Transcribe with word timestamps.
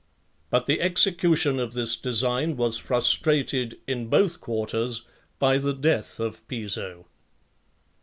But 0.49 0.65
the 0.65 0.81
execution 0.81 1.59
of 1.59 1.73
this 1.73 1.95
design 1.95 2.57
was 2.57 2.79
frustrated 2.79 3.77
in 3.85 4.07
both 4.07 4.41
quarters 4.41 5.03
by 5.37 5.59
the 5.59 5.75
death 5.75 6.19
of 6.19 6.47
Piso. 6.47 7.05